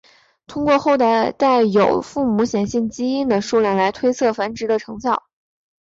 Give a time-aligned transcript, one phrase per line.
[0.47, 5.27] 通过后代带有父母显性基因的数量来推测繁殖的成效。